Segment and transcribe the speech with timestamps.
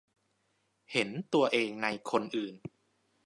[0.91, 2.55] เห็นตัวเองในคนอื่น